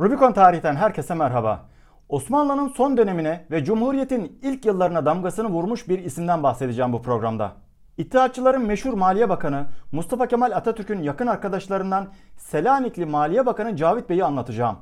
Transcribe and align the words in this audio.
Rubicon 0.00 0.32
tarihten 0.32 0.76
herkese 0.76 1.14
merhaba. 1.14 1.60
Osmanlı'nın 2.08 2.68
son 2.68 2.96
dönemine 2.96 3.44
ve 3.50 3.64
Cumhuriyet'in 3.64 4.38
ilk 4.42 4.66
yıllarına 4.66 5.06
damgasını 5.06 5.48
vurmuş 5.48 5.88
bir 5.88 5.98
isimden 5.98 6.42
bahsedeceğim 6.42 6.92
bu 6.92 7.02
programda. 7.02 7.52
İttihatçıların 7.98 8.66
meşhur 8.66 8.92
Maliye 8.92 9.28
Bakanı 9.28 9.66
Mustafa 9.92 10.26
Kemal 10.26 10.50
Atatürk'ün 10.50 11.02
yakın 11.02 11.26
arkadaşlarından 11.26 12.08
Selanikli 12.36 13.06
Maliye 13.06 13.46
Bakanı 13.46 13.76
Cavit 13.76 14.10
Bey'i 14.10 14.24
anlatacağım. 14.24 14.76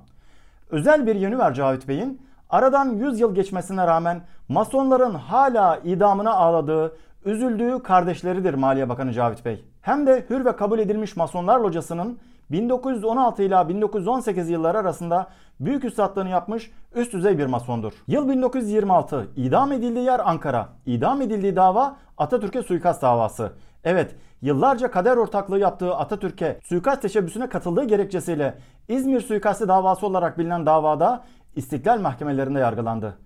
Özel 0.70 1.06
bir 1.06 1.14
yönü 1.14 1.38
var 1.38 1.54
Cavit 1.54 1.88
Bey'in. 1.88 2.22
Aradan 2.50 2.90
100 2.90 3.20
yıl 3.20 3.34
geçmesine 3.34 3.86
rağmen 3.86 4.20
Masonların 4.48 5.14
hala 5.14 5.76
idamına 5.76 6.32
ağladığı, 6.32 6.96
üzüldüğü 7.24 7.82
kardeşleridir 7.82 8.54
Maliye 8.54 8.88
Bakanı 8.88 9.12
Cavit 9.12 9.44
Bey. 9.44 9.64
Hem 9.82 10.06
de 10.06 10.26
hür 10.30 10.44
ve 10.44 10.56
kabul 10.56 10.78
edilmiş 10.78 11.16
Masonlar 11.16 11.60
Locası'nın 11.60 12.18
1916 12.50 13.42
ila 13.42 13.68
1918 13.68 14.50
yılları 14.50 14.78
arasında 14.78 15.26
büyük 15.60 15.84
üstadlığını 15.84 16.28
yapmış 16.28 16.70
üst 16.94 17.12
düzey 17.12 17.38
bir 17.38 17.46
masondur. 17.46 17.92
Yıl 18.06 18.28
1926. 18.28 19.28
idam 19.36 19.72
edildiği 19.72 20.04
yer 20.04 20.20
Ankara. 20.24 20.68
İdam 20.86 21.22
edildiği 21.22 21.56
dava 21.56 21.96
Atatürk'e 22.18 22.62
suikast 22.62 23.02
davası. 23.02 23.52
Evet, 23.84 24.14
yıllarca 24.42 24.90
kader 24.90 25.16
ortaklığı 25.16 25.58
yaptığı 25.58 25.94
Atatürk'e 25.96 26.60
suikast 26.64 27.02
teşebbüsüne 27.02 27.48
katıldığı 27.48 27.84
gerekçesiyle 27.84 28.54
İzmir 28.88 29.20
suikastı 29.20 29.68
davası 29.68 30.06
olarak 30.06 30.38
bilinen 30.38 30.66
davada 30.66 31.24
İstiklal 31.56 32.00
mahkemelerinde 32.00 32.58
yargılandı. 32.58 33.16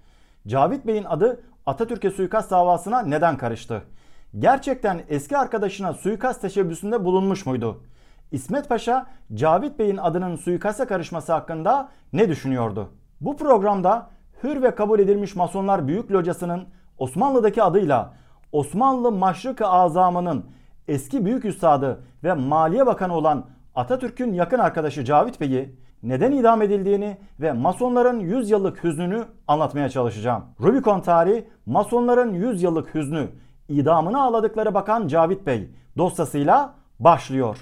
Cavit 0.46 0.87
Bey'in 0.87 1.04
adı 1.04 1.40
Atatürk'e 1.66 2.10
suikast 2.10 2.50
davasına 2.50 3.02
neden 3.02 3.37
karıştı? 3.37 3.82
Gerçekten 4.38 5.02
eski 5.09 5.38
arkadaşına 5.38 5.92
suikast 5.92 6.42
teşebbüsünde 6.42 7.04
bulunmuş 7.04 7.46
muydu? 7.46 7.80
İsmet 8.32 8.68
Paşa, 8.68 9.06
Cavit 9.34 9.78
Bey'in 9.78 9.96
adının 9.96 10.37
suikaste 10.37 10.84
karışması 10.84 11.32
hakkında 11.32 11.88
ne 12.12 12.28
düşünüyordu? 12.28 12.88
Bu 13.20 13.37
programda 13.37 14.10
hür 14.42 14.62
ve 14.62 14.74
kabul 14.74 14.98
edilmiş 14.98 15.37
Masonlar 15.37 15.88
Büyük 15.88 16.12
Locası'nın 16.12 16.65
Osmanlı'daki 16.99 17.62
adıyla 17.62 18.15
Osmanlı 18.52 19.12
Maşrık-ı 19.12 19.66
Azamı'nın 19.66 20.46
eski 20.88 21.24
büyük 21.24 21.45
üstadı 21.45 22.01
ve 22.24 22.34
Maliye 22.34 22.87
Bakanı 22.87 23.15
olan 23.15 23.46
Atatürk'ün 23.74 24.32
yakın 24.32 24.59
arkadaşı 24.59 25.04
Cavit 25.04 25.40
Bey'i 25.40 25.76
neden 26.02 26.32
idam 26.32 26.62
edildiğini 26.62 27.18
ve 27.40 27.52
Masonların 27.52 28.21
100 28.21 28.51
yıllık 28.51 28.84
hüznünü 28.84 29.24
anlatmaya 29.49 29.88
çalışacağım. 29.88 30.45
Rubicon 30.60 31.01
tarihi 31.01 31.49
Masonların 31.66 32.34
100 32.34 32.62
yıllık 32.62 32.95
hüznü 32.95 33.29
idamını 33.68 34.23
ağladıkları 34.23 34.74
bakan 34.74 35.09
Cavit 35.09 35.46
Bey 35.46 35.71
dosyasıyla 35.99 36.74
başlıyor. 37.01 37.59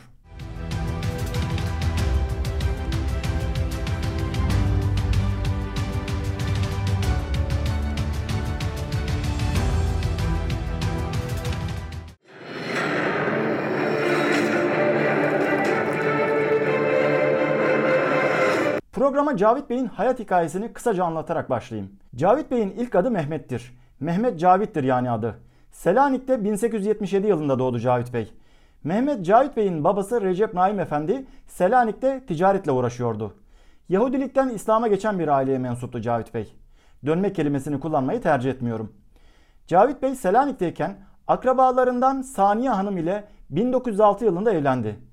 Programa 19.07 19.37
Cavit 19.37 19.71
Bey'in 19.71 19.87
hayat 19.87 20.19
hikayesini 20.19 20.73
kısaca 20.73 21.05
anlatarak 21.05 21.51
başlayayım. 21.51 21.93
Cavit 22.17 22.51
Bey'in 22.51 22.71
ilk 22.71 22.95
adı 22.95 23.11
Mehmet'tir. 23.11 23.79
Mehmet 24.01 24.41
Cavit'tir 24.41 24.85
yani 24.85 25.11
adı. 25.11 25.35
Selanik'te 25.71 26.45
1877 26.45 27.27
yılında 27.27 27.59
doğdu 27.59 27.79
Cavit 27.79 28.13
Bey. 28.13 28.33
Mehmet 28.85 29.27
Cavit 29.27 29.57
Bey'in 29.57 29.85
babası 29.85 30.21
Recep 30.21 30.55
Naim 30.55 30.81
Efendi 30.81 31.27
Selanik'te 31.47 32.27
ticaretle 32.27 32.73
uğraşıyordu. 32.73 33.35
Yahudilikten 33.89 34.49
İslam'a 34.49 34.89
geçen 34.89 35.19
bir 35.19 35.29
aileye 35.29 35.59
mensuptu 35.59 36.01
Cavit 36.01 36.35
Bey. 36.35 36.57
Dönmek 37.07 37.35
kelimesini 37.35 37.81
kullanmayı 37.81 38.21
tercih 38.23 38.51
etmiyorum. 38.51 38.93
Cavit 39.67 40.03
Bey 40.03 40.15
Selanik'teyken 40.15 40.97
akrabalarından 41.27 42.23
Saniye 42.23 42.71
Hanım 42.71 42.97
ile 42.97 43.29
1906 43.51 44.25
yılında 44.25 44.53
evlendi. 44.53 45.06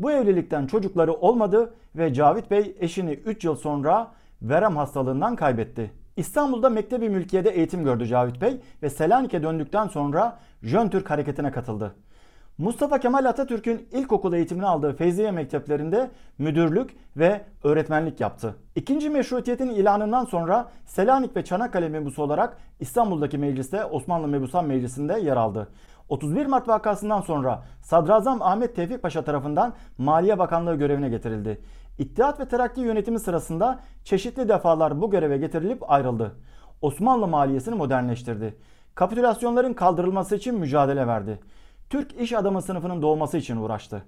Bu 0.00 0.12
evlilikten 0.12 0.66
çocukları 0.66 1.12
olmadı 1.12 1.74
ve 1.96 2.14
Cavit 2.14 2.50
Bey 2.50 2.76
eşini 2.80 3.12
3 3.12 3.44
yıl 3.44 3.56
sonra 3.56 4.12
verem 4.42 4.76
hastalığından 4.76 5.36
kaybetti. 5.36 5.90
İstanbul'da 6.16 6.70
Mektebi 6.70 7.08
Mülkiye'de 7.08 7.50
eğitim 7.50 7.84
gördü 7.84 8.06
Cavit 8.06 8.40
Bey 8.40 8.60
ve 8.82 8.90
Selanik'e 8.90 9.42
döndükten 9.42 9.88
sonra 9.88 10.38
Jön 10.62 10.88
Türk 10.88 11.10
hareketine 11.10 11.52
katıldı. 11.52 11.94
Mustafa 12.58 13.00
Kemal 13.00 13.24
Atatürk'ün 13.24 13.88
ilkokul 13.92 14.32
eğitimini 14.32 14.66
aldığı 14.66 14.92
Feyziye 14.92 15.30
mekteplerinde 15.30 16.10
müdürlük 16.38 16.90
ve 17.16 17.40
öğretmenlik 17.64 18.20
yaptı. 18.20 18.56
İkinci 18.74 19.10
meşrutiyetin 19.10 19.68
ilanından 19.68 20.24
sonra 20.24 20.68
Selanik 20.86 21.36
ve 21.36 21.44
Çanakkale 21.44 21.88
mebusu 21.88 22.22
olarak 22.22 22.56
İstanbul'daki 22.80 23.38
mecliste 23.38 23.84
Osmanlı 23.84 24.28
Mebusan 24.28 24.64
Meclisi'nde 24.64 25.20
yer 25.20 25.36
aldı. 25.36 25.68
31 26.10 26.46
Mart 26.46 26.68
vakasından 26.68 27.20
sonra 27.20 27.62
Sadrazam 27.82 28.42
Ahmet 28.42 28.76
Tevfik 28.76 29.02
Paşa 29.02 29.22
tarafından 29.22 29.74
Maliye 29.98 30.38
Bakanlığı 30.38 30.74
görevine 30.74 31.08
getirildi. 31.08 31.60
İttihat 31.98 32.40
ve 32.40 32.48
Terakki 32.48 32.80
yönetimi 32.80 33.20
sırasında 33.20 33.80
çeşitli 34.04 34.48
defalar 34.48 35.00
bu 35.00 35.10
göreve 35.10 35.36
getirilip 35.36 35.90
ayrıldı. 35.90 36.36
Osmanlı 36.82 37.26
maliyesini 37.26 37.74
modernleştirdi. 37.74 38.56
Kapitülasyonların 38.94 39.72
kaldırılması 39.72 40.36
için 40.36 40.58
mücadele 40.58 41.06
verdi. 41.06 41.40
Türk 41.90 42.20
iş 42.20 42.32
adamı 42.32 42.62
sınıfının 42.62 43.02
doğması 43.02 43.36
için 43.38 43.56
uğraştı. 43.56 44.04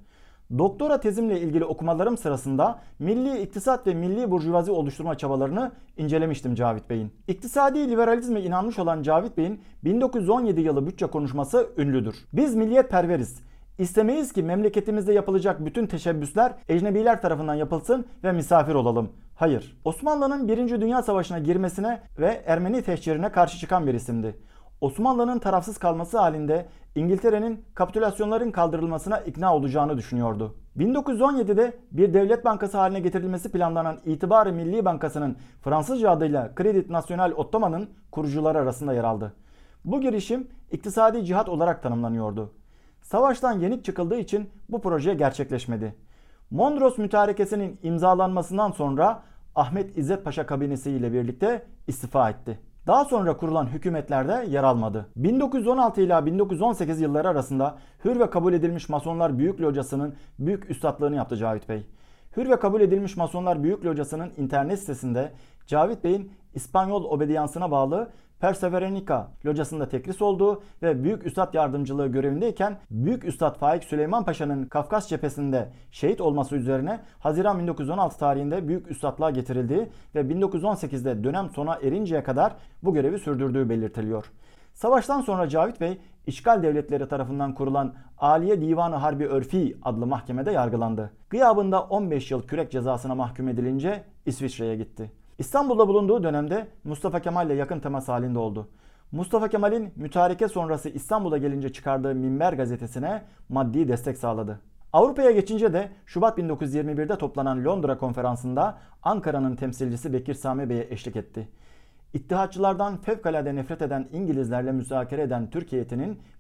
Doktora 0.59 1.01
tezimle 1.01 1.41
ilgili 1.41 1.65
okumalarım 1.65 2.17
sırasında 2.17 2.79
milli 2.99 3.43
iktisat 3.43 3.87
ve 3.87 3.95
milli 3.95 4.31
burjuvazi 4.31 4.71
oluşturma 4.71 5.19
çabalarını 5.19 5.73
incelemiştim 5.97 6.55
Cavit 6.55 6.91
Bey'in. 6.91 7.13
İktisadi 7.29 7.91
liberalizme 7.91 8.41
inanmış 8.41 8.79
olan 8.79 9.03
Cavit 9.03 9.37
Bey'in 9.39 9.61
1917 9.85 10.61
yılı 10.61 10.87
bütçe 10.87 11.07
konuşması 11.07 11.69
ünlüdür. 11.79 12.17
Biz 12.33 12.55
milliyet 12.55 12.91
perveriz. 12.91 13.41
İstemeyiz 13.79 14.33
ki 14.33 14.43
memleketimizde 14.43 15.13
yapılacak 15.13 15.65
bütün 15.65 15.87
teşebbüsler 15.87 16.53
ecnebiler 16.69 17.23
tarafından 17.23 17.55
yapılsın 17.55 18.07
ve 18.25 18.33
misafir 18.33 18.75
olalım. 18.75 19.13
Hayır. 19.35 19.77
Osmanlı'nın 19.85 20.49
1. 20.49 20.81
Dünya 20.81 21.03
Savaşı'na 21.03 21.39
girmesine 21.39 22.01
ve 22.19 22.43
Ermeni 22.47 22.83
teşhirine 22.83 23.33
karşı 23.33 23.59
çıkan 23.59 23.87
bir 23.87 23.95
isimdi. 23.95 24.37
Osmanlı'nın 24.83 25.39
tarafsız 25.39 25.79
kalması 25.79 26.19
halinde 26.19 26.67
İngiltere'nin 26.95 27.65
kapitülasyonların 27.75 28.51
kaldırılmasına 28.51 29.19
ikna 29.19 29.57
olacağını 29.57 29.97
düşünüyordu. 29.97 30.57
1917'de 30.79 31.79
bir 31.91 32.15
devlet 32.15 32.45
bankası 32.45 32.79
haline 32.79 33.01
getirilmesi 33.01 33.53
planlanan 33.53 33.99
İtibar 34.05 34.47
Milli 34.47 34.85
Bankası'nın 34.85 35.37
Fransızca 35.61 36.11
adıyla 36.11 36.53
Credit 36.57 36.91
National 36.91 37.33
Ottoman'ın 37.33 37.91
kurucuları 38.11 38.59
arasında 38.59 38.93
yer 38.93 39.05
aldı. 39.05 39.35
Bu 39.85 40.01
girişim 40.01 40.49
iktisadi 40.71 41.25
cihat 41.25 41.49
olarak 41.49 41.83
tanımlanıyordu. 41.83 42.53
Savaştan 43.03 43.61
yenik 43.61 43.85
çıkıldığı 43.85 44.19
için 44.19 44.51
bu 44.69 44.81
proje 44.81 45.15
gerçekleşmedi. 45.15 45.95
Mondros 46.51 46.99
Mütarekesi'nin 46.99 47.81
imzalanmasından 47.83 48.71
sonra 48.71 49.23
Ahmet 49.55 49.99
İzzet 49.99 50.25
Paşa 50.25 50.47
kabinesi 50.47 50.91
ile 50.91 51.13
birlikte 51.13 51.67
istifa 51.87 52.31
etti. 52.31 52.72
Daha 52.87 53.05
sonra 53.05 53.37
kurulan 53.37 53.67
hükümetlerde 53.67 54.47
yer 54.49 54.65
almadı. 54.65 55.07
1916 55.17 56.01
ila 56.01 56.27
1918 56.27 57.01
yılları 57.01 57.29
arasında 57.29 57.79
hür 58.05 58.21
ve 58.21 58.31
kabul 58.31 58.53
edilmiş 58.53 58.89
Masonlar 58.89 59.39
Büyük 59.39 59.61
Locası'nın 59.61 60.15
büyük 60.39 60.71
üstadlığını 60.71 61.17
yaptı 61.17 61.37
Cavit 61.37 61.69
Bey. 61.69 61.87
Hür 62.37 62.51
ve 62.51 62.59
kabul 62.59 62.81
edilmiş 62.81 63.17
Masonlar 63.17 63.63
Büyük 63.63 63.85
Locası'nın 63.85 64.33
internet 64.37 64.81
sitesinde 64.81 65.33
Cavit 65.67 66.05
Bey'in 66.05 66.33
İspanyol 66.55 67.05
obediyansına 67.05 67.71
bağlı 67.71 68.11
Perseverenica 68.43 69.29
locasında 69.47 69.89
tekris 69.89 70.23
olduğu 70.23 70.63
ve 70.83 71.05
Büyük 71.05 71.27
Üstad 71.27 71.55
Yardımcılığı 71.55 72.07
görevindeyken 72.07 72.79
Büyük 72.91 73.25
Üstad 73.25 73.59
Faik 73.59 73.85
Süleyman 73.85 74.25
Paşa'nın 74.25 74.65
Kafkas 74.65 75.09
cephesinde 75.09 75.69
şehit 75.93 76.21
olması 76.21 76.57
üzerine 76.57 77.01
Haziran 77.19 77.59
1916 77.59 78.19
tarihinde 78.19 78.69
Büyük 78.69 78.91
Üstadlığa 78.91 79.31
getirildiği 79.31 79.89
ve 80.15 80.21
1918'de 80.21 81.25
dönem 81.25 81.51
sona 81.51 81.75
erinceye 81.75 82.23
kadar 82.23 82.53
bu 82.83 82.95
görevi 82.95 83.19
sürdürdüğü 83.19 83.69
belirtiliyor. 83.69 84.33
Savaştan 84.75 85.21
sonra 85.21 85.49
Cavit 85.49 85.81
Bey, 85.81 85.99
işgal 86.27 86.63
devletleri 86.63 87.09
tarafından 87.09 87.55
kurulan 87.55 87.95
Aliye 88.19 88.61
Divanı 88.61 88.97
Harbi 88.97 89.27
Örfi 89.27 89.77
adlı 89.83 90.07
mahkemede 90.07 90.51
yargılandı. 90.51 91.13
Gıyabında 91.31 91.83
15 91.83 92.31
yıl 92.31 92.43
kürek 92.43 92.71
cezasına 92.71 93.15
mahkum 93.15 93.49
edilince 93.49 94.05
İsviçre'ye 94.27 94.77
gitti. 94.77 95.22
İstanbul'da 95.43 95.89
bulunduğu 95.89 96.23
dönemde 96.23 96.67
Mustafa 96.85 97.21
Kemal 97.21 97.47
ile 97.47 97.55
yakın 97.55 97.81
temas 97.81 98.09
halinde 98.09 98.39
oldu. 98.39 98.69
Mustafa 99.13 99.49
Kemal'in 99.49 99.93
mütareke 99.97 100.49
sonrası 100.49 100.89
İstanbul'a 100.89 101.39
gelince 101.39 101.73
çıkardığı 101.73 102.15
Minber 102.15 102.53
gazetesine 102.53 103.23
maddi 103.49 103.89
destek 103.89 104.19
sağladı. 104.19 104.61
Avrupa'ya 104.93 105.31
geçince 105.31 105.73
de 105.73 105.91
Şubat 106.07 106.39
1921'de 106.39 107.19
toplanan 107.19 107.65
Londra 107.65 107.99
konferansında 107.99 108.79
Ankara'nın 109.03 109.57
temsilcisi 109.57 110.13
Bekir 110.13 110.35
Sami 110.35 110.71
Bey'e 110.71 110.87
eşlik 110.91 111.17
etti. 111.17 111.49
İttihatçılardan 112.15 112.97
fevkalade 112.97 113.55
nefret 113.55 113.83
eden 113.83 114.09
İngilizlerle 114.13 114.73
müzakere 114.73 115.23
eden 115.23 115.51
Türk 115.51 115.73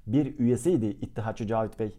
bir 0.06 0.38
üyesiydi 0.38 0.86
İttihatçı 0.86 1.46
Cavit 1.46 1.78
Bey. 1.78 1.96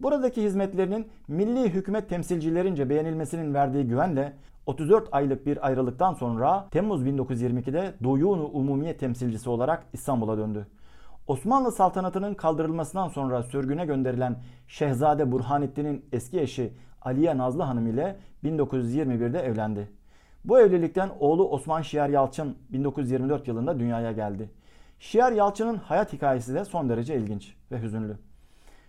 Buradaki 0.00 0.42
hizmetlerinin 0.42 1.08
milli 1.28 1.70
hükümet 1.70 2.08
temsilcilerince 2.08 2.90
beğenilmesinin 2.90 3.54
verdiği 3.54 3.84
güvenle 3.84 4.32
34 4.66 5.08
aylık 5.12 5.46
bir 5.46 5.66
ayrılıktan 5.66 6.14
sonra 6.14 6.68
Temmuz 6.70 7.06
1922'de 7.06 7.94
Duyunu 8.02 8.44
Umumiye 8.44 8.96
temsilcisi 8.96 9.50
olarak 9.50 9.86
İstanbul'a 9.92 10.38
döndü. 10.38 10.66
Osmanlı 11.26 11.72
saltanatının 11.72 12.34
kaldırılmasından 12.34 13.08
sonra 13.08 13.42
sürgüne 13.42 13.86
gönderilen 13.86 14.36
Şehzade 14.68 15.32
Burhanettin'in 15.32 16.04
eski 16.12 16.40
eşi 16.40 16.72
Aliye 17.02 17.38
Nazlı 17.38 17.62
Hanım 17.62 17.86
ile 17.86 18.16
1921'de 18.44 19.38
evlendi. 19.38 19.88
Bu 20.44 20.60
evlilikten 20.60 21.10
oğlu 21.20 21.48
Osman 21.48 21.82
Şiar 21.82 22.08
Yalçın 22.08 22.56
1924 22.70 23.48
yılında 23.48 23.78
dünyaya 23.78 24.12
geldi. 24.12 24.50
Şiar 24.98 25.32
Yalçın'ın 25.32 25.76
hayat 25.76 26.12
hikayesi 26.12 26.54
de 26.54 26.64
son 26.64 26.88
derece 26.88 27.16
ilginç 27.16 27.54
ve 27.72 27.82
hüzünlü 27.82 28.18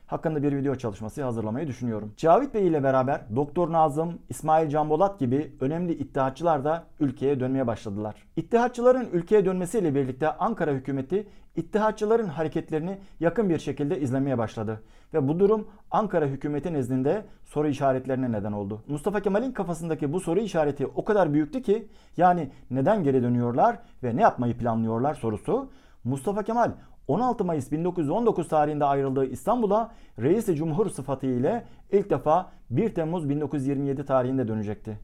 hakkında 0.07 0.43
bir 0.43 0.55
video 0.55 0.75
çalışması 0.75 1.23
hazırlamayı 1.23 1.67
düşünüyorum. 1.67 2.13
Cavit 2.17 2.53
Bey 2.53 2.67
ile 2.67 2.83
beraber 2.83 3.21
Doktor 3.35 3.71
Nazım, 3.71 4.19
İsmail 4.29 4.69
Can 4.69 4.89
Bolat 4.89 5.19
gibi 5.19 5.51
önemli 5.61 5.93
iddiaçılar 5.93 6.63
da 6.63 6.83
ülkeye 6.99 7.39
dönmeye 7.39 7.67
başladılar. 7.67 8.15
İttihatçıların 8.35 9.09
ülkeye 9.13 9.45
dönmesiyle 9.45 9.95
birlikte 9.95 10.31
Ankara 10.31 10.71
hükümeti 10.71 11.27
İttihatçıların 11.55 12.27
hareketlerini 12.27 12.97
yakın 13.19 13.49
bir 13.49 13.59
şekilde 13.59 13.99
izlemeye 13.99 14.37
başladı. 14.37 14.81
Ve 15.13 15.27
bu 15.27 15.39
durum 15.39 15.67
Ankara 15.91 16.25
hükümeti 16.25 16.73
nezdinde 16.73 17.25
soru 17.45 17.67
işaretlerine 17.67 18.31
neden 18.31 18.51
oldu. 18.51 18.81
Mustafa 18.87 19.19
Kemal'in 19.19 19.51
kafasındaki 19.51 20.13
bu 20.13 20.19
soru 20.19 20.39
işareti 20.39 20.87
o 20.87 21.05
kadar 21.05 21.33
büyüktü 21.33 21.61
ki 21.61 21.87
yani 22.17 22.51
neden 22.71 23.03
geri 23.03 23.23
dönüyorlar 23.23 23.79
ve 24.03 24.15
ne 24.15 24.21
yapmayı 24.21 24.57
planlıyorlar 24.57 25.13
sorusu 25.13 25.69
Mustafa 26.03 26.43
Kemal 26.43 26.71
16 27.07 27.45
Mayıs 27.45 27.71
1919 27.71 28.47
tarihinde 28.47 28.85
ayrıldığı 28.85 29.25
İstanbul'a 29.25 29.91
reisi 30.19 30.55
cumhur 30.55 30.89
sıfatı 30.89 31.27
ile 31.27 31.65
ilk 31.91 32.09
defa 32.09 32.51
1 32.69 32.95
Temmuz 32.95 33.29
1927 33.29 34.05
tarihinde 34.05 34.47
dönecekti. 34.47 34.99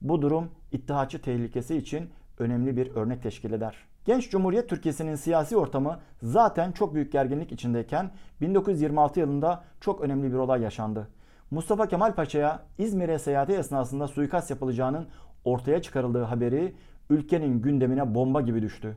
Bu 0.00 0.22
durum 0.22 0.50
İttihatçı 0.72 1.22
tehlikesi 1.22 1.76
için 1.76 2.10
önemli 2.38 2.76
bir 2.76 2.90
örnek 2.90 3.22
teşkil 3.22 3.52
eder. 3.52 3.76
Genç 4.04 4.30
Cumhuriyet 4.30 4.68
Türkiye'sinin 4.68 5.14
siyasi 5.14 5.56
ortamı 5.56 5.98
zaten 6.22 6.72
çok 6.72 6.94
büyük 6.94 7.12
gerginlik 7.12 7.52
içindeyken 7.52 8.10
1926 8.40 9.20
yılında 9.20 9.64
çok 9.80 10.00
önemli 10.00 10.32
bir 10.32 10.36
olay 10.36 10.62
yaşandı. 10.62 11.08
Mustafa 11.50 11.88
Kemal 11.88 12.14
Paşa'ya 12.14 12.62
İzmir'e 12.78 13.18
seyahati 13.18 13.52
esnasında 13.52 14.08
suikast 14.08 14.50
yapılacağının 14.50 15.06
ortaya 15.44 15.82
çıkarıldığı 15.82 16.22
haberi 16.22 16.74
ülkenin 17.10 17.62
gündemine 17.62 18.14
bomba 18.14 18.40
gibi 18.40 18.62
düştü. 18.62 18.96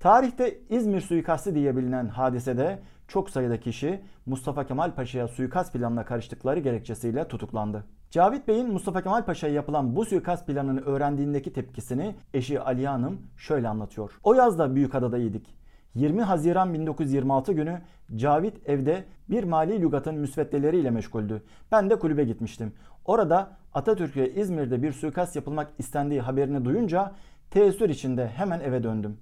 Tarihte 0.00 0.58
İzmir 0.70 1.00
suikastı 1.00 1.54
diye 1.54 1.76
bilinen 1.76 2.08
hadisede 2.08 2.78
çok 3.08 3.30
sayıda 3.30 3.60
kişi 3.60 4.00
Mustafa 4.26 4.66
Kemal 4.66 4.94
Paşa'ya 4.94 5.28
suikast 5.28 5.72
planına 5.72 6.04
karıştıkları 6.04 6.60
gerekçesiyle 6.60 7.28
tutuklandı. 7.28 7.84
Cavit 8.10 8.48
Bey'in 8.48 8.72
Mustafa 8.72 9.02
Kemal 9.02 9.24
Paşa'ya 9.24 9.54
yapılan 9.54 9.96
bu 9.96 10.04
suikast 10.04 10.46
planını 10.46 10.80
öğrendiğindeki 10.80 11.52
tepkisini 11.52 12.14
eşi 12.34 12.60
Aliye 12.60 12.88
Hanım 12.88 13.18
şöyle 13.36 13.68
anlatıyor. 13.68 14.18
O 14.22 14.34
yazda 14.34 14.74
Büyükada'daydık. 14.74 15.46
20 15.94 16.22
Haziran 16.22 16.74
1926 16.74 17.52
günü 17.52 17.80
Cavit 18.16 18.68
evde 18.68 19.04
bir 19.30 19.44
mali 19.44 19.80
lügatın 19.80 20.14
müsveddeleriyle 20.14 20.90
meşguldü. 20.90 21.42
Ben 21.72 21.90
de 21.90 21.98
kulübe 21.98 22.24
gitmiştim. 22.24 22.72
Orada 23.04 23.56
Atatürk'e 23.74 24.30
İzmir'de 24.30 24.82
bir 24.82 24.92
suikast 24.92 25.36
yapılmak 25.36 25.70
istendiği 25.78 26.20
haberini 26.20 26.64
duyunca 26.64 27.12
teessür 27.50 27.88
içinde 27.88 28.28
hemen 28.28 28.60
eve 28.60 28.82
döndüm. 28.82 29.16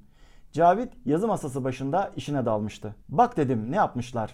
Cavit 0.56 0.92
yazı 1.04 1.28
masası 1.28 1.64
başında 1.64 2.12
işine 2.16 2.46
dalmıştı. 2.46 2.94
Bak 3.08 3.36
dedim 3.36 3.70
ne 3.70 3.76
yapmışlar? 3.76 4.30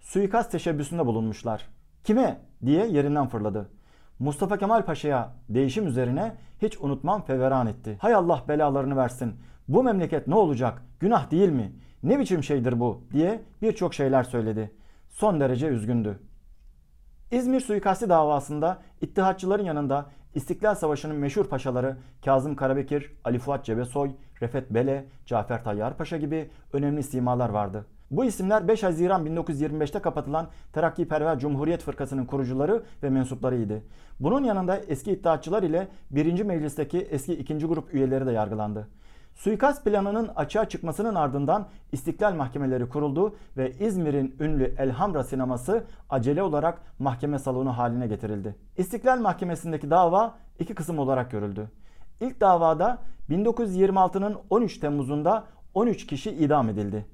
Suikast 0.00 0.52
teşebbüsünde 0.52 1.06
bulunmuşlar. 1.06 1.68
Kime? 2.04 2.40
diye 2.64 2.86
yerinden 2.86 3.28
fırladı. 3.28 3.68
Mustafa 4.18 4.56
Kemal 4.56 4.84
Paşa'ya 4.84 5.32
değişim 5.48 5.86
üzerine 5.86 6.34
hiç 6.62 6.80
unutmam 6.80 7.24
feveran 7.24 7.66
etti. 7.66 7.96
Hay 8.00 8.14
Allah 8.14 8.44
belalarını 8.48 8.96
versin. 8.96 9.34
Bu 9.68 9.82
memleket 9.82 10.26
ne 10.26 10.34
olacak? 10.34 10.82
Günah 11.00 11.30
değil 11.30 11.48
mi? 11.48 11.72
Ne 12.02 12.18
biçim 12.18 12.42
şeydir 12.42 12.80
bu? 12.80 13.02
diye 13.12 13.42
birçok 13.62 13.94
şeyler 13.94 14.22
söyledi. 14.22 14.70
Son 15.08 15.40
derece 15.40 15.66
üzgündü. 15.66 16.18
İzmir 17.30 17.60
suikasti 17.60 18.08
davasında 18.08 18.78
İttihatçıların 19.00 19.64
yanında 19.64 20.06
İstiklal 20.36 20.74
Savaşı'nın 20.74 21.16
meşhur 21.16 21.44
paşaları 21.44 21.96
Kazım 22.24 22.56
Karabekir, 22.56 23.12
Ali 23.24 23.38
Fuat 23.38 23.64
Cebesoy, 23.64 24.10
Refet 24.42 24.70
Bele, 24.70 25.04
Cafer 25.26 25.64
Tayyar 25.64 25.96
Paşa 25.96 26.16
gibi 26.16 26.50
önemli 26.72 27.02
simalar 27.02 27.48
vardı. 27.48 27.86
Bu 28.10 28.24
isimler 28.24 28.68
5 28.68 28.82
Haziran 28.82 29.26
1925'te 29.26 29.98
kapatılan 29.98 30.48
Terakkiperver 30.72 31.38
Cumhuriyet 31.38 31.82
Fırkası'nın 31.82 32.24
kurucuları 32.24 32.82
ve 33.02 33.10
mensuplarıydı. 33.10 33.82
Bunun 34.20 34.44
yanında 34.44 34.76
eski 34.76 35.12
iddiatçılar 35.12 35.62
ile 35.62 35.88
1. 36.10 36.42
Meclis'teki 36.42 36.98
eski 36.98 37.34
2. 37.34 37.58
grup 37.58 37.94
üyeleri 37.94 38.26
de 38.26 38.32
yargılandı. 38.32 38.88
Suikast 39.36 39.84
planının 39.84 40.30
açığa 40.36 40.68
çıkmasının 40.68 41.14
ardından 41.14 41.66
İstiklal 41.92 42.34
Mahkemeleri 42.34 42.88
kuruldu 42.88 43.36
ve 43.56 43.72
İzmir'in 43.72 44.36
ünlü 44.40 44.74
Elhamra 44.78 45.24
sineması 45.24 45.84
acele 46.10 46.42
olarak 46.42 46.82
mahkeme 46.98 47.38
salonu 47.38 47.78
haline 47.78 48.06
getirildi. 48.06 48.56
İstiklal 48.76 49.20
Mahkemesi'ndeki 49.20 49.90
dava 49.90 50.34
iki 50.58 50.74
kısım 50.74 50.98
olarak 50.98 51.30
görüldü. 51.30 51.70
İlk 52.20 52.40
davada 52.40 52.98
1926'nın 53.30 54.36
13 54.50 54.78
Temmuz'unda 54.78 55.44
13 55.74 56.06
kişi 56.06 56.30
idam 56.30 56.68
edildi. 56.68 57.06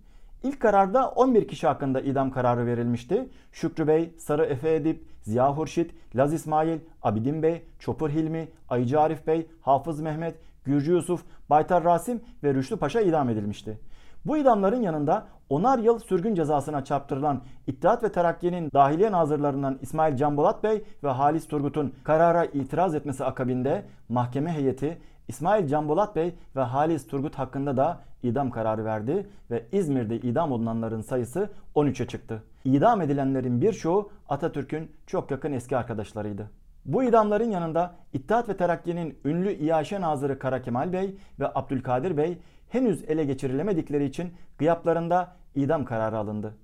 İlk 0.42 0.60
kararda 0.60 1.08
11 1.10 1.48
kişi 1.48 1.66
hakkında 1.66 2.00
idam 2.00 2.30
kararı 2.30 2.66
verilmişti. 2.66 3.28
Şükrü 3.52 3.86
Bey, 3.86 4.14
Sarı 4.18 4.44
Efe 4.44 4.74
Edip, 4.74 5.06
Ziya 5.22 5.56
Hurşit, 5.56 5.90
Laz 6.14 6.32
İsmail, 6.32 6.78
Abidin 7.02 7.42
Bey, 7.42 7.62
Çopur 7.78 8.10
Hilmi, 8.10 8.48
Ayıcı 8.68 9.00
Arif 9.00 9.26
Bey, 9.26 9.46
Hafız 9.60 10.00
Mehmet, 10.00 10.34
Gürcü 10.64 10.92
Yusuf, 10.92 11.24
Baytar 11.50 11.84
Rasim 11.84 12.20
ve 12.44 12.54
Rüştü 12.54 12.76
Paşa 12.76 13.00
idam 13.00 13.28
edilmişti. 13.28 13.78
Bu 14.24 14.36
idamların 14.36 14.82
yanında 14.82 15.26
onar 15.48 15.78
yıl 15.78 15.98
sürgün 15.98 16.34
cezasına 16.34 16.84
çarptırılan 16.84 17.42
İttihat 17.66 18.02
ve 18.02 18.12
Terakki'nin 18.12 18.70
dahiliye 18.74 19.12
nazırlarından 19.12 19.78
İsmail 19.82 20.16
Can 20.16 20.36
Bolat 20.36 20.64
Bey 20.64 20.84
ve 21.04 21.08
Halis 21.08 21.48
Turgut'un 21.48 21.94
karara 22.04 22.44
itiraz 22.44 22.94
etmesi 22.94 23.24
akabinde 23.24 23.84
mahkeme 24.08 24.52
heyeti 24.52 24.98
İsmail 25.28 25.68
Can 25.68 25.88
Bolat 25.88 26.16
Bey 26.16 26.34
ve 26.56 26.60
Halis 26.60 27.06
Turgut 27.06 27.34
hakkında 27.34 27.76
da 27.76 28.00
idam 28.22 28.50
kararı 28.50 28.84
verdi 28.84 29.26
ve 29.50 29.66
İzmir'de 29.72 30.16
idam 30.16 30.52
olunanların 30.52 31.00
sayısı 31.00 31.50
13'e 31.74 32.06
çıktı. 32.06 32.42
İdam 32.64 33.00
edilenlerin 33.00 33.60
birçoğu 33.60 34.10
Atatürk'ün 34.28 34.90
çok 35.06 35.30
yakın 35.30 35.52
eski 35.52 35.76
arkadaşlarıydı. 35.76 36.61
Bu 36.84 37.02
idamların 37.02 37.50
yanında 37.50 37.94
İttihat 38.12 38.48
ve 38.48 38.56
Terakki'nin 38.56 39.18
ünlü 39.24 39.52
İyaşe 39.52 40.00
Nazırı 40.00 40.38
Kara 40.38 40.62
Kemal 40.62 40.92
Bey 40.92 41.16
ve 41.40 41.48
Abdülkadir 41.54 42.16
Bey 42.16 42.38
henüz 42.68 43.04
ele 43.04 43.24
geçirilemedikleri 43.24 44.04
için 44.04 44.32
gıyaplarında 44.58 45.36
idam 45.54 45.84
kararı 45.84 46.18
alındı. 46.18 46.54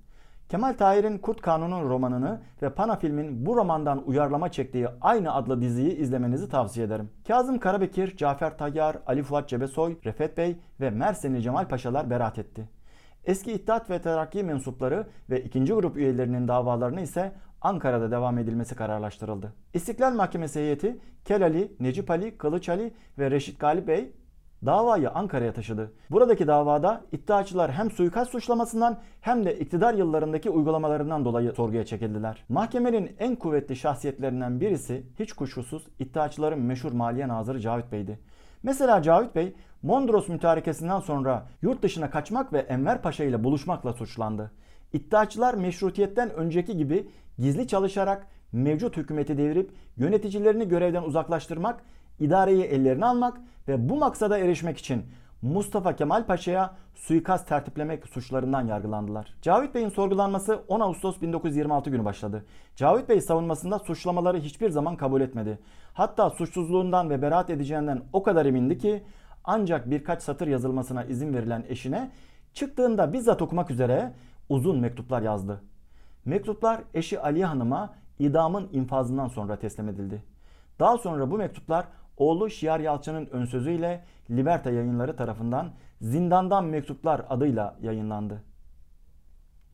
Kemal 0.49 0.73
Tahir'in 0.73 1.17
Kurt 1.17 1.41
Kanunu 1.41 1.89
romanını 1.89 2.41
ve 2.61 2.69
Pana 2.69 2.95
filmin 2.95 3.45
bu 3.45 3.55
romandan 3.55 4.07
uyarlama 4.07 4.51
çektiği 4.51 4.87
aynı 5.01 5.33
adlı 5.33 5.61
diziyi 5.61 5.97
izlemenizi 5.97 6.49
tavsiye 6.49 6.85
ederim. 6.85 7.09
Kazım 7.27 7.59
Karabekir, 7.59 8.17
Cafer 8.17 8.57
Tayyar, 8.57 8.97
Ali 9.07 9.23
Fuat 9.23 9.49
Cebesoy, 9.49 9.97
Refet 10.05 10.37
Bey 10.37 10.59
ve 10.81 10.89
Mersinli 10.89 11.41
Cemal 11.41 11.67
Paşalar 11.67 12.09
beraat 12.09 12.39
etti. 12.39 12.69
Eski 13.25 13.51
İttihat 13.51 13.89
ve 13.89 14.01
Terakki 14.01 14.43
mensupları 14.43 15.07
ve 15.29 15.43
ikinci 15.43 15.73
grup 15.73 15.97
üyelerinin 15.97 16.47
davalarını 16.47 17.01
ise 17.01 17.31
Ankara'da 17.61 18.11
devam 18.11 18.37
edilmesi 18.37 18.75
kararlaştırıldı. 18.75 19.53
İstiklal 19.73 20.13
Mahkemesi 20.13 20.59
heyeti 20.59 20.99
Kelali, 21.25 21.71
Necip 21.79 22.11
Ali, 22.11 22.37
Kılıç 22.37 22.69
Ali 22.69 22.93
ve 23.17 23.31
Reşit 23.31 23.59
Galip 23.59 23.87
Bey 23.87 24.11
davayı 24.65 25.09
Ankara'ya 25.09 25.53
taşıdı. 25.53 25.91
Buradaki 26.09 26.47
davada 26.47 27.01
iddiaçılar 27.11 27.71
hem 27.71 27.91
suikast 27.91 28.31
suçlamasından 28.31 28.99
hem 29.21 29.45
de 29.45 29.59
iktidar 29.59 29.93
yıllarındaki 29.93 30.49
uygulamalarından 30.49 31.25
dolayı 31.25 31.51
sorguya 31.51 31.85
çekildiler. 31.85 32.43
Mahkemenin 32.49 33.15
en 33.19 33.35
kuvvetli 33.35 33.75
şahsiyetlerinden 33.75 34.61
birisi 34.61 35.03
hiç 35.19 35.33
kuşkusuz 35.33 35.87
iddiaçıların 35.99 36.59
meşhur 36.59 36.91
Maliye 36.91 37.27
Nazırı 37.27 37.59
Cavit 37.59 37.91
Bey'di. 37.91 38.19
Mesela 38.63 39.01
Cavit 39.01 39.35
Bey 39.35 39.55
Mondros 39.83 40.27
mütarekesinden 40.27 40.99
sonra 40.99 41.47
yurt 41.61 41.83
dışına 41.83 42.09
kaçmak 42.09 42.53
ve 42.53 42.59
Enver 42.59 43.01
Paşa 43.01 43.23
ile 43.23 43.43
buluşmakla 43.43 43.93
suçlandı. 43.93 44.51
İddiaçılar 44.93 45.53
meşrutiyetten 45.53 46.29
önceki 46.29 46.77
gibi 46.77 47.09
gizli 47.39 47.67
çalışarak 47.67 48.27
mevcut 48.51 48.97
hükümeti 48.97 49.37
devirip 49.37 49.71
yöneticilerini 49.97 50.67
görevden 50.67 51.03
uzaklaştırmak, 51.03 51.81
idareyi 52.19 52.63
ellerine 52.63 53.05
almak 53.05 53.37
ve 53.67 53.89
bu 53.89 53.95
maksada 53.95 54.37
erişmek 54.37 54.77
için 54.77 55.03
Mustafa 55.41 55.95
Kemal 55.95 56.25
Paşa'ya 56.25 56.75
suikast 56.95 57.47
tertiplemek 57.47 58.07
suçlarından 58.07 58.67
yargılandılar. 58.67 59.35
Cavit 59.41 59.75
Bey'in 59.75 59.89
sorgulanması 59.89 60.63
10 60.67 60.79
Ağustos 60.79 61.21
1926 61.21 61.89
günü 61.89 62.05
başladı. 62.05 62.45
Cavit 62.75 63.09
Bey 63.09 63.21
savunmasında 63.21 63.79
suçlamaları 63.79 64.37
hiçbir 64.37 64.69
zaman 64.69 64.95
kabul 64.95 65.21
etmedi. 65.21 65.59
Hatta 65.93 66.29
suçsuzluğundan 66.29 67.09
ve 67.09 67.21
beraat 67.21 67.49
edeceğinden 67.49 68.01
o 68.13 68.23
kadar 68.23 68.45
emindi 68.45 68.77
ki 68.77 69.03
ancak 69.43 69.89
birkaç 69.89 70.23
satır 70.23 70.47
yazılmasına 70.47 71.03
izin 71.03 71.33
verilen 71.33 71.65
eşine 71.67 72.11
çıktığında 72.53 73.13
bizzat 73.13 73.41
okumak 73.41 73.71
üzere 73.71 74.13
uzun 74.49 74.79
mektuplar 74.79 75.21
yazdı. 75.21 75.61
Mektuplar 76.25 76.81
eşi 76.93 77.19
Aliye 77.19 77.45
Hanım'a 77.45 77.93
idamın 78.19 78.69
infazından 78.73 79.27
sonra 79.27 79.59
teslim 79.59 79.89
edildi. 79.89 80.23
Daha 80.79 80.97
sonra 80.97 81.31
bu 81.31 81.37
mektuplar 81.37 81.85
oğlu 82.17 82.49
Şiar 82.49 82.79
Yalçın'ın 82.79 83.25
ön 83.25 83.45
sözüyle 83.45 84.03
Liberta 84.29 84.71
yayınları 84.71 85.15
tarafından 85.15 85.71
Zindandan 86.01 86.65
Mektuplar 86.65 87.21
adıyla 87.29 87.77
yayınlandı. 87.81 88.43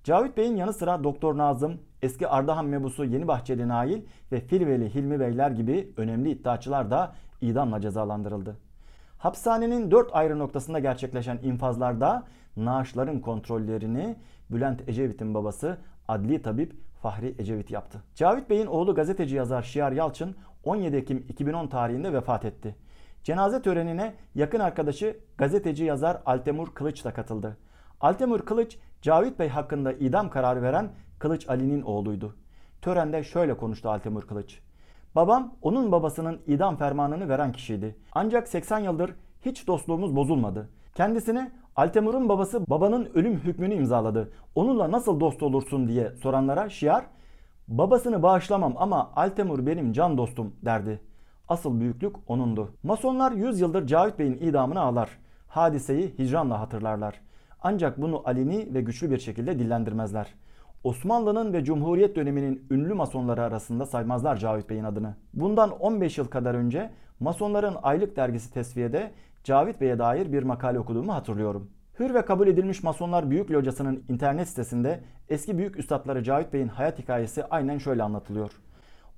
Cavit 0.03 0.37
Bey'in 0.37 0.55
yanı 0.55 0.73
sıra 0.73 1.03
Doktor 1.03 1.37
Nazım, 1.37 1.77
eski 2.01 2.27
Ardahan 2.27 2.65
mebusu 2.65 3.05
Yenibahçeli 3.05 3.67
Nail 3.67 4.01
ve 4.31 4.39
Filveli 4.39 4.95
Hilmi 4.95 5.19
Beyler 5.19 5.51
gibi 5.51 5.93
önemli 5.97 6.31
iddiaçılar 6.31 6.91
da 6.91 7.15
idamla 7.41 7.81
cezalandırıldı. 7.81 8.57
Hapishanenin 9.17 9.91
dört 9.91 10.09
ayrı 10.15 10.39
noktasında 10.39 10.79
gerçekleşen 10.79 11.39
infazlarda 11.43 12.23
naaşların 12.57 13.21
kontrollerini 13.21 14.15
Bülent 14.49 14.89
Ecevit'in 14.89 15.33
babası 15.33 15.77
adli 16.07 16.41
tabip 16.41 16.73
Fahri 17.01 17.35
Ecevit 17.39 17.71
yaptı. 17.71 18.03
Cavit 18.15 18.49
Bey'in 18.49 18.65
oğlu 18.65 18.95
gazeteci 18.95 19.35
yazar 19.35 19.63
Şiar 19.63 19.91
Yalçın 19.91 20.35
17 20.63 20.95
Ekim 20.95 21.25
2010 21.29 21.67
tarihinde 21.67 22.13
vefat 22.13 22.45
etti. 22.45 22.75
Cenaze 23.23 23.61
törenine 23.61 24.15
yakın 24.35 24.59
arkadaşı 24.59 25.17
gazeteci 25.37 25.83
yazar 25.83 26.21
Altemur 26.25 26.67
Kılıç 26.73 27.05
da 27.05 27.13
katıldı. 27.13 27.57
Altemur 28.01 28.39
Kılıç, 28.39 28.77
Cavit 29.01 29.39
Bey 29.39 29.49
hakkında 29.49 29.93
idam 29.93 30.29
kararı 30.29 30.61
veren 30.61 30.89
Kılıç 31.19 31.49
Ali'nin 31.49 31.81
oğluydu. 31.81 32.35
Törende 32.81 33.23
şöyle 33.23 33.57
konuştu 33.57 33.89
Altemur 33.89 34.27
Kılıç. 34.27 34.59
Babam 35.15 35.55
onun 35.61 35.91
babasının 35.91 36.41
idam 36.47 36.77
fermanını 36.77 37.29
veren 37.29 37.51
kişiydi. 37.51 37.95
Ancak 38.11 38.47
80 38.47 38.79
yıldır 38.79 39.15
hiç 39.41 39.67
dostluğumuz 39.67 40.15
bozulmadı. 40.15 40.69
Kendisine 40.95 41.51
Altemur'un 41.75 42.29
babası 42.29 42.69
babanın 42.69 43.09
ölüm 43.13 43.37
hükmünü 43.37 43.73
imzaladı. 43.73 44.31
Onunla 44.55 44.91
nasıl 44.91 45.19
dost 45.19 45.43
olursun 45.43 45.87
diye 45.87 46.11
soranlara 46.15 46.69
Şiar, 46.69 47.05
babasını 47.67 48.23
bağışlamam 48.23 48.73
ama 48.77 49.11
Altemur 49.15 49.65
benim 49.65 49.93
can 49.93 50.17
dostum 50.17 50.55
derdi. 50.65 51.01
Asıl 51.47 51.79
büyüklük 51.79 52.15
onundu. 52.27 52.73
Masonlar 52.83 53.31
100 53.31 53.59
yıldır 53.59 53.87
Cavit 53.87 54.19
Bey'in 54.19 54.33
idamını 54.33 54.79
ağlar. 54.79 55.09
Hadiseyi 55.47 56.15
hicranla 56.19 56.59
hatırlarlar. 56.59 57.21
Ancak 57.61 58.01
bunu 58.01 58.21
aleni 58.25 58.73
ve 58.73 58.81
güçlü 58.81 59.11
bir 59.11 59.19
şekilde 59.19 59.59
dillendirmezler. 59.59 60.33
Osmanlı'nın 60.83 61.53
ve 61.53 61.63
Cumhuriyet 61.63 62.15
döneminin 62.15 62.67
ünlü 62.71 62.93
masonları 62.93 63.43
arasında 63.43 63.85
saymazlar 63.85 64.37
Cavit 64.37 64.69
Bey'in 64.69 64.83
adını. 64.83 65.15
Bundan 65.33 65.71
15 65.79 66.17
yıl 66.17 66.27
kadar 66.27 66.55
önce 66.55 66.91
Masonların 67.19 67.75
Aylık 67.83 68.15
Dergisi 68.15 68.53
Tesviye'de 68.53 69.11
Cavit 69.45 69.81
Bey'e 69.81 69.99
dair 69.99 70.33
bir 70.33 70.43
makale 70.43 70.79
okuduğumu 70.79 71.13
hatırlıyorum. 71.13 71.71
Hür 71.99 72.13
ve 72.13 72.25
kabul 72.25 72.47
edilmiş 72.47 72.83
Masonlar 72.83 73.29
Büyük 73.29 73.51
Locası'nın 73.51 74.03
internet 74.09 74.47
sitesinde 74.47 75.03
eski 75.29 75.57
büyük 75.57 75.79
üstadları 75.79 76.23
Cavit 76.23 76.53
Bey'in 76.53 76.67
hayat 76.67 76.99
hikayesi 76.99 77.45
aynen 77.45 77.77
şöyle 77.77 78.03
anlatılıyor. 78.03 78.51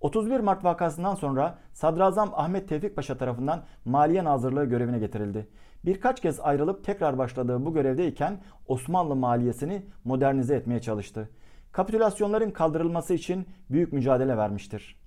31 0.01 0.39
Mart 0.39 0.63
vakasından 0.63 1.15
sonra 1.15 1.57
Sadrazam 1.73 2.31
Ahmet 2.33 2.69
Tevfik 2.69 2.95
Paşa 2.95 3.17
tarafından 3.17 3.63
Maliye 3.85 4.23
Nazırlığı 4.23 4.65
görevine 4.65 4.99
getirildi. 4.99 5.47
Birkaç 5.85 6.21
kez 6.21 6.39
ayrılıp 6.39 6.83
tekrar 6.83 7.17
başladığı 7.17 7.65
bu 7.65 7.73
görevdeyken 7.73 8.39
Osmanlı 8.67 9.15
maliyesini 9.15 9.85
modernize 10.03 10.55
etmeye 10.55 10.81
çalıştı. 10.81 11.29
Kapitülasyonların 11.71 12.51
kaldırılması 12.51 13.13
için 13.13 13.47
büyük 13.69 13.93
mücadele 13.93 14.37
vermiştir. 14.37 15.06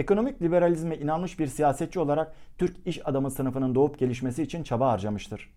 Ekonomik 0.00 0.42
liberalizme 0.42 0.96
inanmış 0.96 1.38
bir 1.38 1.46
siyasetçi 1.46 2.00
olarak 2.00 2.32
Türk 2.58 2.86
iş 2.86 3.08
adamı 3.08 3.30
sınıfının 3.30 3.74
doğup 3.74 3.98
gelişmesi 3.98 4.42
için 4.42 4.62
çaba 4.62 4.92
harcamıştır. 4.92 5.50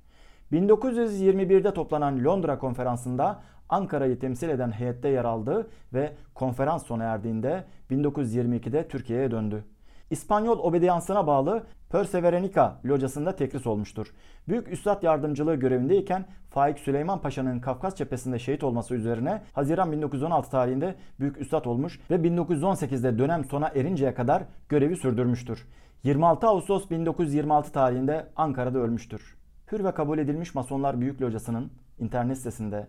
1921'de 0.51 1.73
toplanan 1.73 2.23
Londra 2.23 2.59
konferansında 2.59 3.43
Ankara'yı 3.69 4.19
temsil 4.19 4.49
eden 4.49 4.71
heyette 4.71 5.09
yer 5.09 5.25
aldı 5.25 5.67
ve 5.93 6.13
konferans 6.35 6.85
sona 6.85 7.03
erdiğinde 7.03 7.63
1922'de 7.91 8.87
Türkiye'ye 8.87 9.31
döndü. 9.31 9.63
İspanyol 10.09 10.59
obediyansına 10.59 11.27
bağlı 11.27 11.63
Perseverenica 11.89 12.79
locasında 12.85 13.35
tekris 13.35 13.67
olmuştur. 13.67 14.07
Büyük 14.47 14.71
Üstad 14.71 15.03
Yardımcılığı 15.03 15.55
görevindeyken 15.55 16.25
Faik 16.49 16.79
Süleyman 16.79 17.21
Paşa'nın 17.21 17.59
Kafkas 17.59 17.95
cephesinde 17.95 18.39
şehit 18.39 18.63
olması 18.63 18.95
üzerine 18.95 19.41
Haziran 19.53 19.91
1916 19.91 20.49
tarihinde 20.49 20.95
Büyük 21.19 21.41
Üstad 21.41 21.65
olmuş 21.65 21.99
ve 22.09 22.15
1918'de 22.15 23.19
dönem 23.19 23.45
sona 23.45 23.67
erinceye 23.67 24.13
kadar 24.13 24.43
görevi 24.69 24.95
sürdürmüştür. 24.95 25.67
26 26.03 26.47
Ağustos 26.47 26.89
1926 26.89 27.71
tarihinde 27.71 28.27
Ankara'da 28.35 28.79
ölmüştür. 28.79 29.37
Hür 29.71 29.83
ve 29.83 29.91
kabul 29.91 30.17
edilmiş 30.17 30.55
Masonlar 30.55 31.01
Büyük 31.01 31.21
Locası'nın 31.21 31.71
internet 31.99 32.37
sitesinde 32.37 32.87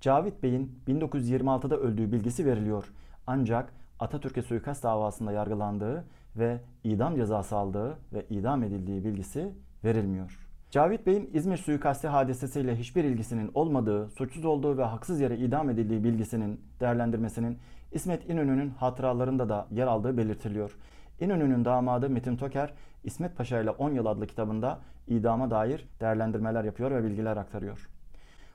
Cavit 0.00 0.42
Bey'in 0.42 0.78
1926'da 0.88 1.76
öldüğü 1.76 2.12
bilgisi 2.12 2.46
veriliyor. 2.46 2.84
Ancak 3.26 3.72
Atatürk'e 3.98 4.42
suikast 4.42 4.82
davasında 4.82 5.32
yargılandığı 5.32 6.04
ve 6.38 6.60
idam 6.84 7.16
cezası 7.16 7.56
aldığı 7.56 7.98
ve 8.12 8.26
idam 8.30 8.62
edildiği 8.62 9.04
bilgisi 9.04 9.52
verilmiyor. 9.84 10.46
Cavit 10.70 11.06
Bey'in 11.06 11.30
İzmir 11.34 11.56
suikasti 11.56 12.08
hadisesiyle 12.08 12.76
hiçbir 12.76 13.04
ilgisinin 13.04 13.50
olmadığı, 13.54 14.10
suçsuz 14.10 14.44
olduğu 14.44 14.78
ve 14.78 14.84
haksız 14.84 15.20
yere 15.20 15.36
idam 15.36 15.70
edildiği 15.70 16.04
bilgisinin 16.04 16.60
değerlendirmesinin 16.80 17.58
İsmet 17.92 18.30
İnönü'nün 18.30 18.70
hatıralarında 18.70 19.48
da 19.48 19.66
yer 19.70 19.86
aldığı 19.86 20.16
belirtiliyor. 20.16 20.76
İnönü'nün 21.20 21.64
damadı 21.64 22.10
Metin 22.10 22.36
Toker, 22.36 22.72
İsmet 23.04 23.36
Paşa 23.36 23.60
ile 23.60 23.70
10 23.70 23.90
yıl 23.90 24.06
adlı 24.06 24.26
kitabında 24.26 24.78
idama 25.08 25.50
dair 25.50 25.88
değerlendirmeler 26.00 26.64
yapıyor 26.64 26.90
ve 26.90 27.04
bilgiler 27.04 27.36
aktarıyor. 27.36 27.88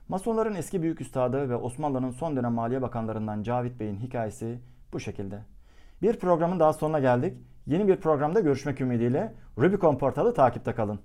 Masonların 0.08 0.54
eski 0.54 0.82
büyük 0.82 1.00
üstadı 1.00 1.48
ve 1.48 1.56
Osmanlı'nın 1.56 2.10
son 2.10 2.36
dönem 2.36 2.52
Maliye 2.52 2.82
Bakanlarından 2.82 3.42
Cavit 3.42 3.80
Bey'in 3.80 3.96
hikayesi 3.96 4.58
bu 4.92 5.00
şekilde. 5.00 5.38
Bir 6.02 6.18
programın 6.18 6.60
daha 6.60 6.72
sonuna 6.72 7.00
geldik. 7.00 7.36
Yeni 7.66 7.88
bir 7.88 7.96
programda 7.96 8.40
görüşmek 8.40 8.80
ümidiyle 8.80 9.34
Rubicon 9.58 9.98
portalı 9.98 10.34
takipte 10.34 10.74
kalın. 10.74 11.00